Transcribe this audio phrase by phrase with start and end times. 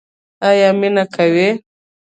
[0.49, 1.45] ایا مینه کوئ؟